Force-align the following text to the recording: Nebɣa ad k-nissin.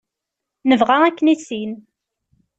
Nebɣa 0.69 0.97
ad 1.03 1.13
k-nissin. 1.17 1.71